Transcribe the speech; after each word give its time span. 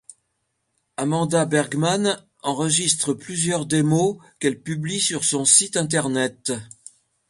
Amanda 0.97 1.45
Bergman 1.45 2.23
enregistre 2.41 3.13
plusieurs 3.13 3.67
démos 3.67 4.17
qu’elle 4.39 4.59
publie 4.59 4.99
sur 4.99 5.23
son 5.23 5.45
site 5.45 5.77
internet. 5.77 6.53